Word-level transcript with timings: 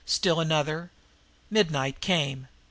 Still 0.03 0.39
another. 0.39 0.89
Midnight 1.51 2.01
came. 2.01 2.47